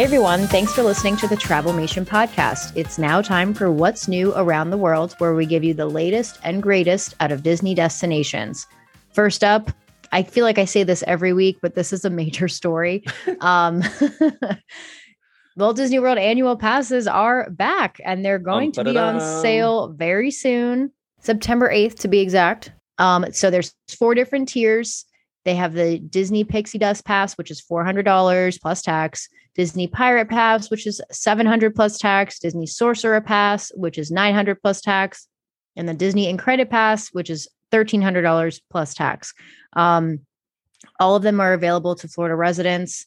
[0.00, 2.72] Hey everyone, thanks for listening to the Travel Nation podcast.
[2.74, 6.38] It's now time for What's New Around the World, where we give you the latest
[6.42, 8.66] and greatest out of Disney destinations.
[9.12, 9.70] First up,
[10.10, 13.04] I feel like I say this every week, but this is a major story.
[13.42, 13.82] um,
[15.58, 20.30] Walt Disney World annual passes are back and they're going to be on sale very
[20.30, 22.72] soon, September 8th to be exact.
[22.96, 25.04] Um, so there's four different tiers.
[25.44, 29.28] They have the Disney Pixie Dust Pass, which is $400 plus tax.
[29.54, 34.80] Disney Pirate Pass, which is 700 plus tax, Disney Sorcerer Pass, which is 900 plus
[34.80, 35.26] tax,
[35.76, 39.34] and the Disney Incredi Pass, which is $1,300 plus tax.
[39.72, 40.20] Um,
[40.98, 43.06] all of them are available to Florida residents,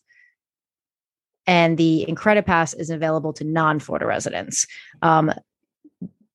[1.47, 4.65] and the Incredi Pass is available to non Florida residents.
[5.01, 5.31] Um,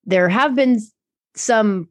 [0.05, 0.79] there have been
[1.35, 1.89] some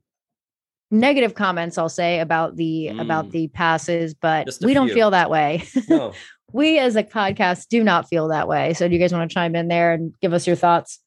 [0.91, 3.01] negative comments i'll say about the mm.
[3.01, 4.75] about the passes but we few.
[4.75, 6.13] don't feel that way no
[6.53, 8.75] we as a podcast do not feel that way.
[8.75, 11.01] So do you guys want to chime in there and give us your thoughts?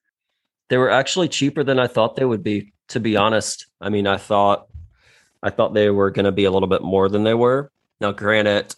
[0.69, 3.65] They were actually cheaper than I thought they would be, to be honest.
[3.81, 4.67] I mean, I thought
[5.43, 7.71] I thought they were going to be a little bit more than they were.
[7.99, 8.75] Now, granted,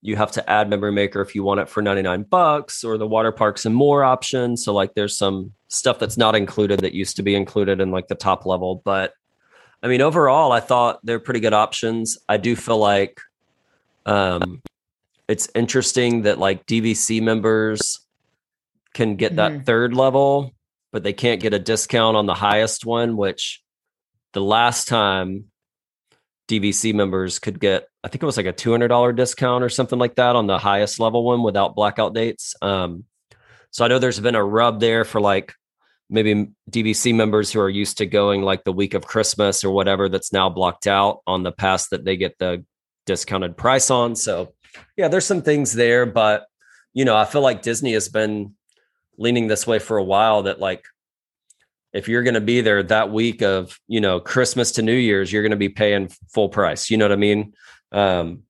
[0.00, 3.06] you have to add memory maker if you want it for 99 bucks or the
[3.06, 4.64] water parks and more options.
[4.64, 8.08] So like there's some stuff that's not included that used to be included in like
[8.08, 9.12] the top level, but
[9.82, 12.18] I mean, overall, I thought they're pretty good options.
[12.28, 13.20] I do feel like
[14.06, 14.62] um,
[15.28, 18.00] it's interesting that like DVC members
[18.94, 19.62] can get that mm-hmm.
[19.62, 20.52] third level,
[20.92, 23.62] but they can't get a discount on the highest one, which
[24.32, 25.46] the last time
[26.48, 30.16] DVC members could get, I think it was like a $200 discount or something like
[30.16, 32.54] that on the highest level one without blackout dates.
[32.62, 33.04] Um,
[33.70, 35.54] so I know there's been a rub there for like
[36.12, 40.08] maybe DVC members who are used to going like the week of Christmas or whatever
[40.08, 42.64] that's now blocked out on the pass that they get the
[43.06, 44.14] discounted price on.
[44.14, 44.52] So
[44.96, 46.46] yeah, there's some things there, but
[46.92, 48.54] you know, I feel like Disney has been
[49.16, 50.84] leaning this way for a while that like
[51.92, 55.32] if you're going to be there that week of, you know, Christmas to New Year's,
[55.32, 56.90] you're going to be paying full price.
[56.90, 57.54] You know what I mean?
[57.90, 58.42] Um,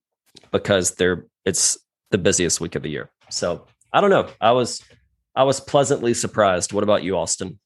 [0.50, 1.78] because they're it's
[2.10, 3.10] the busiest week of the year.
[3.30, 4.28] So, I don't know.
[4.40, 4.82] I was
[5.34, 6.72] I was pleasantly surprised.
[6.72, 7.58] What about you, Austin?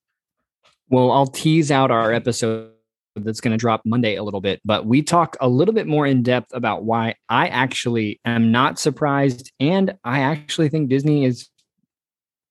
[0.88, 2.70] Well, I'll tease out our episode
[3.16, 6.06] that's going to drop Monday a little bit, but we talk a little bit more
[6.06, 9.52] in depth about why I actually am not surprised.
[9.58, 11.48] And I actually think Disney is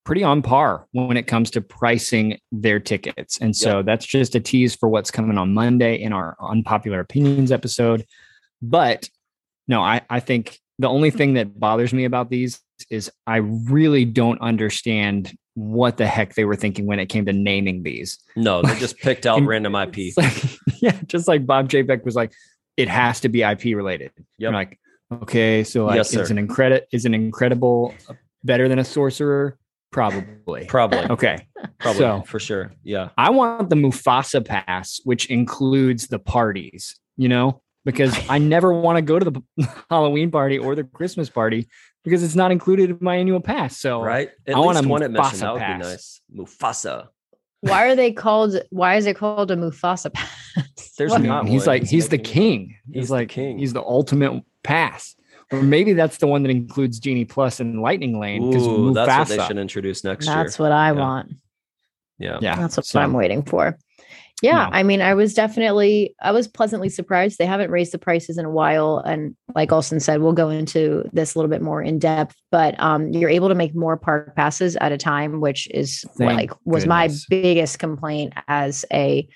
[0.05, 3.39] pretty on par when it comes to pricing their tickets.
[3.39, 3.85] And so yep.
[3.85, 8.05] that's just a tease for what's coming on Monday in our unpopular opinions episode.
[8.61, 9.09] But
[9.67, 14.05] no, I, I think the only thing that bothers me about these is I really
[14.05, 18.19] don't understand what the heck they were thinking when it came to naming these.
[18.35, 20.15] No, they just picked out random IP.
[20.15, 22.33] Like, yeah, just like Bob Chapek was like,
[22.77, 24.11] it has to be IP related.
[24.37, 24.53] Yep.
[24.53, 24.79] like,
[25.11, 27.93] okay, so like, yes, is an incredible is an incredible
[28.43, 29.57] better than a sorcerer?
[29.91, 30.65] Probably.
[30.65, 31.05] Probably.
[31.09, 31.47] Okay.
[31.79, 32.73] Probably so, for sure.
[32.83, 33.09] Yeah.
[33.17, 38.97] I want the Mufasa pass, which includes the parties, you know, because I never want
[38.97, 39.41] to go to the
[39.89, 41.69] Halloween party or the Christmas party
[42.05, 43.77] because it's not included in my annual pass.
[43.77, 45.81] So right, At I want a one Mufasa that would pass.
[45.81, 46.21] be nice.
[46.33, 47.07] Mufasa.
[47.61, 48.61] Why are they called?
[48.69, 50.93] Why is it called a Mufasa pass?
[50.97, 51.21] There's what?
[51.21, 51.47] not.
[51.47, 51.79] He's one.
[51.79, 52.77] like he's the king.
[52.87, 53.57] He's, he's like king.
[53.57, 55.15] He's the ultimate pass.
[55.51, 58.49] Or maybe that's the one that includes Genie Plus and Lightning Lane.
[58.49, 60.43] Because that's what they should introduce next that's year.
[60.43, 60.99] That's what I yeah.
[60.99, 61.33] want.
[62.17, 63.77] Yeah, yeah, that's what so, I'm waiting for.
[64.41, 64.69] Yeah, no.
[64.73, 67.37] I mean, I was definitely, I was pleasantly surprised.
[67.37, 71.03] They haven't raised the prices in a while, and like Austin said, we'll go into
[71.13, 72.35] this a little bit more in depth.
[72.51, 76.33] But um, you're able to make more park passes at a time, which is Thank
[76.33, 77.25] like was goodness.
[77.29, 79.27] my biggest complaint as a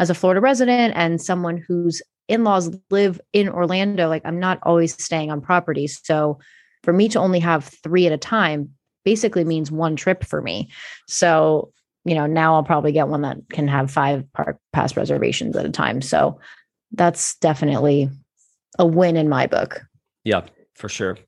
[0.00, 4.08] as a Florida resident and someone whose in-laws live in Orlando.
[4.08, 6.40] Like, I'm not always staying on property, so
[6.82, 8.70] for me to only have three at a time
[9.04, 10.70] basically means one trip for me.
[11.06, 11.72] So
[12.08, 15.66] you know, now I'll probably get one that can have five park pass reservations at
[15.66, 16.00] a time.
[16.00, 16.40] So
[16.92, 18.08] that's definitely
[18.78, 19.82] a win in my book.
[20.24, 20.42] Yeah,
[20.74, 21.18] for sure.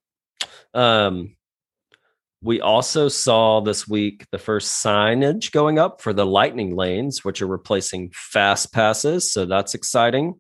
[0.75, 1.37] Um,
[2.43, 7.43] we also saw this week the first signage going up for the lightning lanes, which
[7.43, 9.31] are replacing fast passes.
[9.31, 10.35] So that's exciting.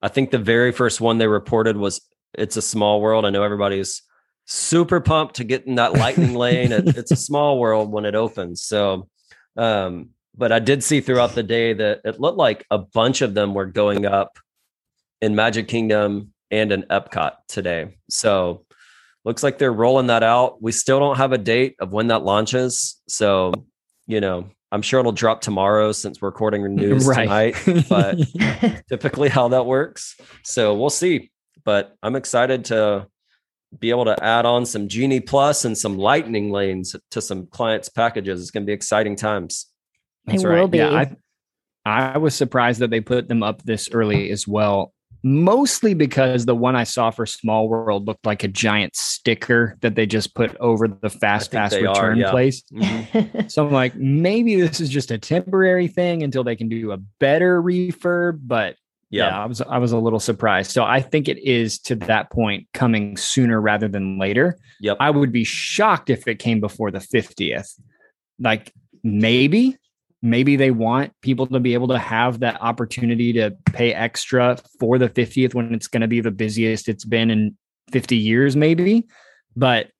[0.00, 2.00] I think the very first one they reported was
[2.34, 3.24] it's a small world.
[3.24, 4.02] I know everybody's
[4.46, 6.72] super pumped to get in that lightning lane.
[6.72, 8.62] It, it's a small world when it opens.
[8.62, 9.08] So
[9.56, 13.34] um, but I did see throughout the day that it looked like a bunch of
[13.34, 14.38] them were going up
[15.20, 17.96] in Magic Kingdom and in Epcot today.
[18.08, 18.64] So
[19.24, 20.62] looks like they're rolling that out.
[20.62, 23.00] We still don't have a date of when that launches.
[23.08, 23.52] So,
[24.06, 27.54] you know, I'm sure it'll drop tomorrow since we're recording news right.
[27.54, 30.16] tonight, but typically how that works.
[30.44, 31.30] So we'll see.
[31.64, 33.06] But I'm excited to
[33.78, 37.88] be able to add on some Genie Plus and some Lightning lanes to some clients'
[37.88, 38.40] packages.
[38.40, 39.66] It's going to be exciting times.
[40.26, 40.60] That's It right.
[40.60, 40.78] will be.
[40.78, 40.90] Yeah,
[41.84, 44.92] I, I was surprised that they put them up this early as well.
[45.24, 49.94] Mostly because the one I saw for Small World looked like a giant sticker that
[49.94, 52.30] they just put over the fast think pass they are, return yeah.
[52.30, 52.62] place.
[52.72, 53.48] Mhm.
[53.50, 56.96] So I'm like, maybe this is just a temporary thing until they can do a
[56.96, 58.40] better refurb.
[58.42, 58.74] But
[59.12, 59.26] yeah.
[59.26, 59.42] Yeah.
[59.42, 60.70] I was I was a little surprised.
[60.70, 64.58] So I think it is to that point coming sooner rather than later.
[64.80, 64.96] Yep.
[65.00, 67.78] I would be shocked if it came before the 50th.
[68.40, 68.72] Like
[69.04, 69.76] maybe,
[70.22, 74.96] maybe they want people to be able to have that opportunity to pay extra for
[74.96, 77.54] the 50th when it's going to be the busiest it's been in
[77.92, 79.06] 50 years, maybe.
[79.54, 79.90] But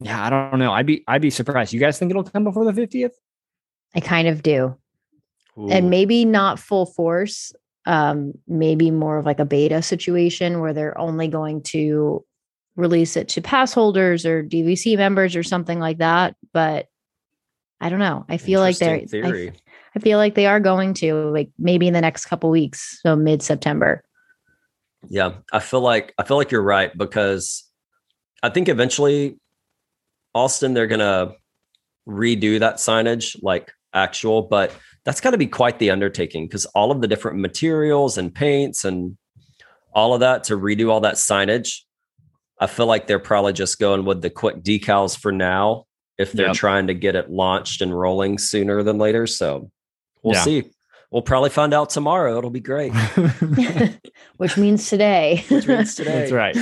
[0.00, 0.72] yeah, I don't know.
[0.72, 1.72] I'd be I'd be surprised.
[1.72, 3.12] You guys think it'll come before the 50th?
[3.94, 4.76] I kind of do.
[5.58, 5.70] Ooh.
[5.70, 7.54] and maybe not full force
[7.86, 12.24] um maybe more of like a beta situation where they're only going to
[12.76, 16.86] release it to pass holders or dvc members or something like that but
[17.80, 19.52] i don't know i feel like they're I.
[19.94, 23.16] I feel like they are going to like maybe in the next couple weeks so
[23.16, 24.02] mid september
[25.08, 27.64] Yeah, I feel like I feel like you're right because
[28.42, 29.38] I think eventually
[30.34, 31.32] Austin they're gonna
[32.08, 34.72] redo that signage like actual, but
[35.04, 38.84] that's got to be quite the undertaking because all of the different materials and paints
[38.84, 39.16] and
[39.92, 41.80] all of that to redo all that signage.
[42.60, 45.84] I feel like they're probably just going with the quick decals for now
[46.18, 46.56] if they're Yep.
[46.56, 49.26] trying to get it launched and rolling sooner than later.
[49.26, 49.70] So
[50.22, 50.42] we'll Yeah.
[50.42, 50.64] see.
[51.10, 52.36] We'll probably find out tomorrow.
[52.38, 52.92] It'll be great.
[54.38, 56.28] which means today Which means today.
[56.28, 56.56] That's right.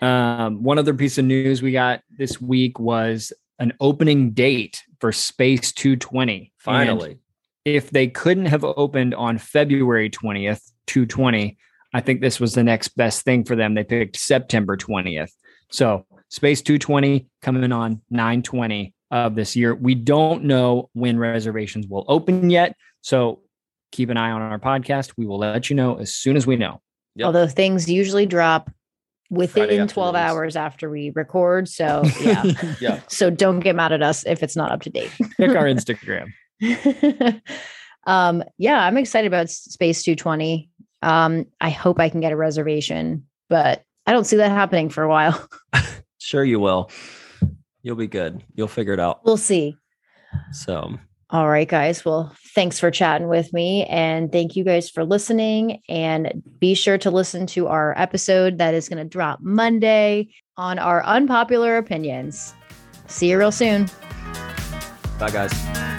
[0.00, 5.12] Um, one other piece of news we got this week was an opening date for
[5.12, 6.38] Space 220.
[6.38, 7.18] And Finally.
[7.64, 11.56] if they couldn't have opened on February 20th, 220,
[11.94, 13.74] I think this was the next best thing for them.
[13.74, 15.32] They picked September 20th.
[15.70, 19.74] So Space 220 coming on 920 of this year.
[19.74, 22.76] We don't know when reservations will open yet.
[23.00, 23.40] So
[23.92, 25.12] keep an eye on our podcast.
[25.16, 26.80] We will let you know as soon as we know.
[27.18, 27.26] Yep.
[27.26, 28.70] although things usually drop
[29.30, 30.16] within 12 afternoons.
[30.16, 32.44] hours after we record so yeah
[32.80, 33.00] Yeah.
[33.08, 36.32] so don't get mad at us if it's not up to date Pick our Instagram.
[38.06, 40.70] um yeah i'm excited about space 220
[41.02, 45.02] um i hope i can get a reservation but i don't see that happening for
[45.02, 45.48] a while
[46.20, 46.90] Sure, you will.
[47.82, 48.42] You'll be good.
[48.54, 49.24] You'll figure it out.
[49.24, 49.76] we'll see
[50.52, 50.98] So,
[51.30, 52.04] all right guys.
[52.04, 56.98] Well thanks for chatting with me and thank you guys for listening and be sure
[56.98, 62.54] to listen to our episode that is going to drop monday on our unpopular opinions.
[63.06, 63.88] See you real soon.
[65.18, 65.97] Bye, guys.